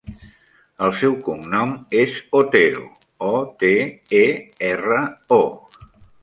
[0.85, 2.87] El seu cognom és Otero:
[3.27, 3.71] o, te,
[4.23, 4.25] e,
[4.71, 4.99] erra,
[5.39, 5.41] o.